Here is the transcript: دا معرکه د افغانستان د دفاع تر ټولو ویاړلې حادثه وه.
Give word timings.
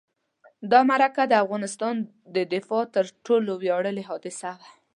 دا 0.71 0.79
معرکه 0.89 1.23
د 1.27 1.33
افغانستان 1.43 1.95
د 2.35 2.37
دفاع 2.53 2.83
تر 2.95 3.05
ټولو 3.25 3.51
ویاړلې 3.61 4.03
حادثه 4.09 4.51
وه. 4.59 4.67